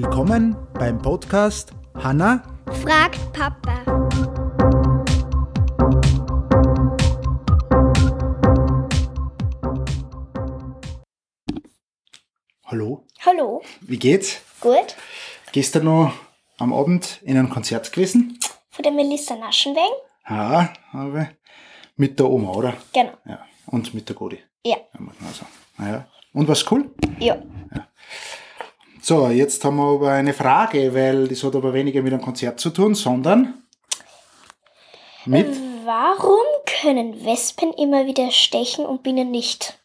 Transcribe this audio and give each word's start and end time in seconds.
Willkommen 0.00 0.56
beim 0.74 1.02
Podcast 1.02 1.72
Hanna 1.96 2.44
fragt 2.84 3.32
Papa. 3.32 3.82
Hallo, 12.64 13.04
Hallo, 13.26 13.60
wie 13.80 13.98
geht's? 13.98 14.40
gut? 14.60 14.94
Gestern 15.50 15.86
noch 15.86 16.12
am 16.58 16.72
Abend 16.72 17.20
in 17.22 17.36
einem 17.36 17.50
Konzert 17.50 17.90
gewesen? 17.92 18.38
Von 18.70 18.84
der 18.84 18.92
Melissa 18.92 19.34
Naschenweng? 19.34 19.90
Ja, 20.28 20.72
aber 20.92 21.30
mit 21.96 22.20
der 22.20 22.30
Oma, 22.30 22.52
oder? 22.52 22.74
Genau. 22.92 23.14
Ja. 23.26 23.44
Und 23.66 23.94
mit 23.94 24.08
der 24.08 24.14
Godi. 24.14 24.38
Ja. 24.64 24.76
Ja, 24.94 25.00
muss 25.00 25.20
man 25.20 25.34
sagen. 25.34 25.52
Ja. 25.80 26.06
Und 26.32 26.46
was 26.46 26.70
cool? 26.70 26.88
Ja. 27.18 27.42
So, 29.08 29.28
jetzt 29.28 29.64
haben 29.64 29.76
wir 29.76 29.84
aber 29.94 30.10
eine 30.12 30.34
Frage, 30.34 30.92
weil 30.92 31.28
das 31.28 31.42
hat 31.42 31.56
aber 31.56 31.72
weniger 31.72 32.02
mit 32.02 32.12
einem 32.12 32.20
Konzert 32.20 32.60
zu 32.60 32.68
tun, 32.68 32.94
sondern 32.94 33.62
mit. 35.24 35.46
Warum 35.86 36.44
können 36.66 37.24
Wespen 37.24 37.72
immer 37.72 38.04
wieder 38.04 38.30
stechen 38.30 38.84
und 38.84 39.02
Bienen 39.02 39.30
nicht? 39.30 39.82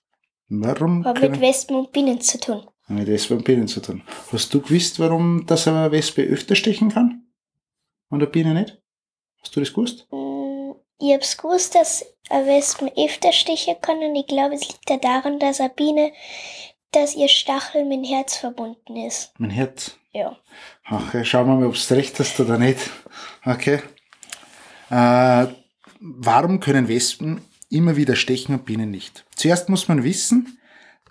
Warum? 0.49 1.05
Hat 1.05 1.22
mit 1.22 1.32
können- 1.32 1.41
Wespen 1.41 1.77
und 1.77 1.94
Bienen 1.94 2.20
zu 2.20 2.38
tun. 2.38 2.68
Mit 2.90 3.08
Wespen 3.08 3.38
und 3.38 3.46
Bienen 3.46 3.70
zu 3.70 3.82
tun. 3.82 4.04
Hast 4.30 4.54
du 4.54 4.59
gewusst, 4.59 4.99
warum 4.99 5.46
das 5.46 5.70
eine 5.70 5.90
Wespe 5.94 6.24
öfter 6.24 6.55
stechen 6.55 6.90
kann? 6.90 7.26
Und 8.10 8.21
eine 8.21 8.30
Biene 8.30 8.54
nicht? 8.54 8.77
Hast 9.41 9.55
du 9.55 9.62
das 9.62 9.71
gewusst? 9.71 10.05
Mm, 10.12 10.74
Ich 10.99 11.13
hab's 11.13 11.38
gewusst, 11.38 11.76
dass 11.76 12.05
Wespen 12.30 12.91
öfter 12.98 13.32
stechen 13.32 13.76
kann 13.82 13.99
und 13.99 14.18
ich 14.18 14.27
glaube, 14.27 14.55
es 14.55 14.68
liegt 14.68 14.90
ja 14.90 14.98
daran, 14.98 15.40
dass 15.40 15.62
eine 15.62 15.70
Biene, 15.70 16.12
dass 16.93 17.15
ihr 17.15 17.27
Stachel 17.27 17.85
mit 17.85 17.97
dem 17.97 18.03
Herz 18.03 18.38
verbunden 18.38 18.95
ist. 18.95 19.34
Mein 19.38 19.49
Herz. 19.49 19.97
Ja. 20.13 20.37
Okay, 20.90 21.26
schauen 21.26 21.48
wir 21.48 21.55
mal, 21.55 21.68
ob 21.68 21.76
du 21.76 21.93
recht 21.95 22.20
hast 22.20 22.40
oder 22.40 22.57
nicht. 22.57 22.90
Okay. 23.45 23.81
Äh, 24.90 25.48
warum 25.99 26.59
können 26.59 26.87
Wespen 26.87 27.41
immer 27.70 27.95
wieder 27.95 28.15
stechen 28.15 28.53
und 28.55 28.65
Bienen 28.65 28.91
nicht? 28.91 29.26
Zuerst 29.35 29.70
muss 29.70 29.87
man 29.87 30.03
wissen, 30.03 30.59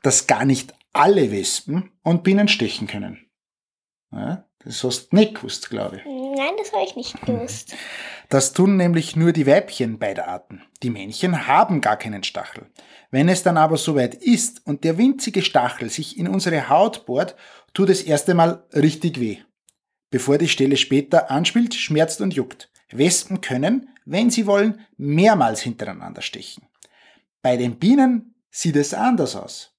dass 0.03 0.27
gar 0.27 0.45
nicht 0.45 0.73
alle 0.92 1.33
Wespen 1.33 1.91
und 2.03 2.23
Bienen 2.23 2.48
stechen 2.48 2.87
können. 2.87 3.27
Ja, 4.12 4.45
das 4.64 4.85
hast 4.85 5.09
du 5.12 5.17
nicht 5.17 5.35
gewusst, 5.35 5.70
glaube 5.70 5.97
ich. 5.97 6.05
Nein, 6.05 6.53
das 6.59 6.73
habe 6.73 6.85
ich 6.85 6.95
nicht 6.97 7.20
gewusst. 7.27 7.75
Das 8.33 8.55
tun 8.55 8.79
nämlich 8.79 9.15
nur 9.15 9.33
die 9.33 9.47
Weibchen 9.47 9.99
beider 9.99 10.27
Arten. 10.27 10.63
Die 10.83 10.89
Männchen 10.89 11.47
haben 11.47 11.83
gar 11.83 11.99
keinen 11.99 12.23
Stachel. 12.23 12.65
Wenn 13.11 13.29
es 13.29 13.43
dann 13.43 13.59
aber 13.59 13.77
soweit 13.77 14.15
ist 14.15 14.67
und 14.67 14.85
der 14.85 14.97
winzige 14.97 15.43
Stachel 15.43 15.91
sich 15.91 16.19
in 16.19 16.27
unsere 16.27 16.71
Haut 16.71 17.05
bohrt, 17.05 17.37
tut 17.75 17.91
es 17.91 18.01
erst 18.01 18.31
einmal 18.31 18.65
richtig 18.73 19.21
weh. 19.21 19.37
Bevor 20.09 20.39
die 20.39 20.49
Stelle 20.49 20.79
später 20.79 21.31
anspielt, 21.31 21.75
schmerzt 21.75 22.23
und 22.23 22.33
juckt. 22.33 22.73
Wespen 22.91 23.43
können, 23.43 23.91
wenn 24.07 24.31
sie 24.31 24.47
wollen, 24.47 24.81
mehrmals 24.97 25.61
hintereinander 25.61 26.23
stechen. 26.23 26.65
Bei 27.43 27.59
den 27.59 27.79
Bienen 27.79 28.35
sieht 28.51 28.77
es 28.77 28.95
anders 28.95 29.37
aus. 29.37 29.77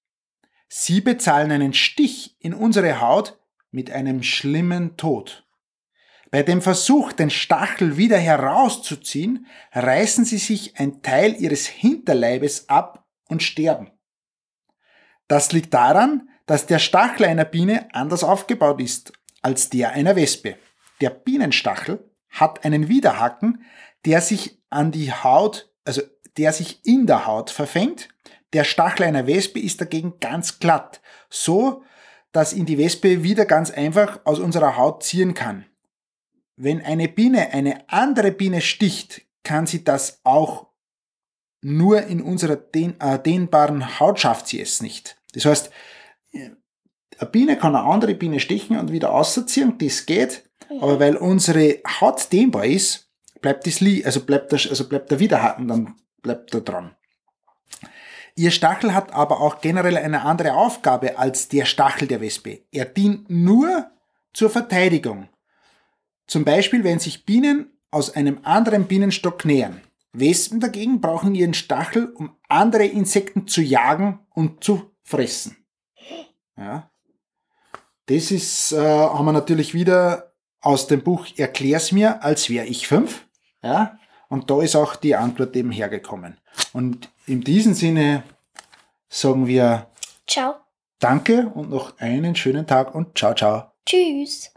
Sie 0.68 1.02
bezahlen 1.02 1.52
einen 1.52 1.74
Stich 1.74 2.36
in 2.40 2.54
unsere 2.54 3.02
Haut 3.02 3.36
mit 3.72 3.90
einem 3.90 4.22
schlimmen 4.22 4.96
Tod. 4.96 5.42
Bei 6.34 6.42
dem 6.42 6.64
Versuch, 6.64 7.14
den 7.14 7.30
Stachel 7.30 7.95
wieder 7.95 8.17
herauszuziehen, 8.17 9.45
reißen 9.72 10.26
sie 10.26 10.40
sich 10.40 10.80
ein 10.80 11.03
Teil 11.03 11.40
ihres 11.40 11.67
Hinterleibes 11.67 12.70
ab 12.70 13.06
und 13.30 13.44
sterben. 13.44 13.92
Das 15.28 15.52
liegt 15.52 15.75
daran, 15.75 16.28
dass 16.48 16.66
der 16.66 16.80
Stachel 16.80 17.28
einer 17.28 17.45
Biene 17.45 17.88
anders 17.94 18.23
aufgebaut 18.23 18.81
ist 18.81 19.14
als 19.44 19.70
der 19.70 19.92
einer 19.92 20.16
Wespe. 20.16 20.58
Der 21.02 21.12
Bienenstachel 21.12 22.03
hat 22.30 22.66
einen 22.66 22.88
Widerhaken, 22.88 23.63
der 24.03 24.19
sich 24.19 24.59
an 24.72 24.91
die 24.91 25.13
Haut, 25.13 25.72
also 25.86 26.02
der 26.38 26.52
sich 26.52 26.84
in 26.84 27.06
der 27.06 27.28
Haut 27.28 27.52
verfängt. 27.52 28.09
Der 28.53 28.63
Stachel 28.63 29.03
einer 29.06 29.28
Wespe 29.28 29.59
ist 29.59 29.81
dagegen 29.81 30.19
ganz 30.19 30.57
glatt, 30.57 31.00
so 31.30 31.84
dass 32.31 32.53
ihn 32.53 32.66
die 32.66 32.80
Wespe 32.80 33.22
wieder 33.22 33.46
ganz 33.46 33.69
einfach 33.69 34.22
aus 34.24 34.40
unserer 34.40 34.78
Haut 34.78 35.03
ziehen 35.03 35.36
kann. 35.36 35.68
Wenn 36.56 36.81
eine 36.81 37.08
Biene 37.08 37.52
eine 37.52 37.90
andere 37.90 38.31
Biene 38.31 38.62
sticht, 38.62 39.22
kann 39.44 39.66
sie 39.66 39.84
das 39.84 40.22
auch 40.24 40.68
nur 41.62 42.03
in 42.03 42.22
unserer 42.22 42.59
äh, 42.74 43.19
dehnbaren 43.19 44.00
Haut 44.00 44.19
schafft 44.19 44.47
sie 44.47 44.59
es 44.59 44.81
nicht. 44.81 45.18
Das 45.34 45.46
heißt, 45.46 45.72
eine 46.34 47.30
Biene 47.31 47.58
kann 47.58 47.75
eine 47.75 47.86
andere 47.86 48.16
Biene 48.16 48.40
stechen 48.40 48.78
und 48.78 48.92
wieder 48.92 49.13
ausziehen, 49.13 49.78
das 49.78 50.06
geht, 50.06 50.44
aber 50.81 51.00
weil 51.00 51.16
unsere 51.16 51.80
Haut 52.00 52.31
dehnbar 52.31 52.66
ist, 52.66 53.09
bleibt 53.42 53.66
das 53.68 53.80
li 53.80 54.03
also 54.06 54.25
bleibt 54.25 54.52
der, 54.52 54.59
also 54.69 54.88
bleibt 54.88 55.12
der 55.12 55.19
Widerhaken, 55.19 55.68
dann 55.68 55.96
bleibt 56.22 56.53
er 56.53 56.62
dran. 56.62 56.96
Ihr 58.36 58.52
Stachel 58.52 58.94
hat 58.94 59.13
aber 59.13 59.42
auch 59.42 59.62
generell 59.62 59.97
eine 59.97 60.24
andere 60.24 60.53
Aufgabe 60.53 61.19
als 61.19 61.50
der 61.50 61.66
Stachel 61.66 62.08
der 62.08 62.19
Wespe. 62.19 62.62
Er 62.72 62.86
dient 62.86 63.30
nur 63.30 63.92
zur 64.34 64.50
Verteidigung. 64.50 65.30
Zum 66.28 66.45
Beispiel, 66.45 66.84
wenn 66.84 67.00
sich 67.00 67.25
Bienen 67.25 67.72
aus 67.91 68.16
einem 68.16 68.39
anderen 68.44 68.85
Bienenstock 68.85 69.45
nähern. 69.45 69.81
Wespen 70.13 70.59
dagegen 70.59 71.01
brauchen 71.01 71.35
ihren 71.35 71.53
Stachel, 71.53 72.11
um 72.13 72.35
andere 72.47 72.85
Insekten 72.85 73.47
zu 73.47 73.61
jagen 73.61 74.19
und 74.29 74.63
zu 74.63 74.91
fressen. 75.03 75.57
Ja. 76.57 76.91
Das 78.06 78.31
ist, 78.31 78.73
äh, 78.73 78.78
haben 78.78 79.25
wir 79.25 79.31
natürlich 79.31 79.73
wieder 79.73 80.33
aus 80.62 80.88
dem 80.88 81.03
Buch 81.03 81.28
Erklär's 81.38 81.91
mir, 81.91 82.23
als 82.23 82.50
wäre 82.50 82.66
ich 82.66 82.88
fünf. 82.88 83.28
Ja. 83.63 83.97
Und 84.29 84.50
da 84.50 84.62
ist 84.62 84.75
auch 84.75 84.95
die 84.95 85.16
Antwort 85.16 85.56
eben 85.56 85.72
hergekommen. 85.72 86.38
Und 86.73 87.09
in 87.28 87.41
diesem 87.41 87.73
Sinne 87.73 88.23
sagen 89.09 89.47
wir 89.47 89.88
Ciao. 90.28 90.56
Danke 91.00 91.47
und 91.53 91.69
noch 91.69 91.97
einen 92.00 92.35
schönen 92.35 92.66
Tag 92.66 92.95
und 92.95 93.17
ciao, 93.17 93.33
ciao. 93.35 93.72
Tschüss. 93.85 94.53